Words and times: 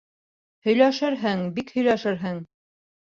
Һөйләшерһең, 0.67 1.43
бик 1.59 1.69
һөйләшерһең! 1.77 2.45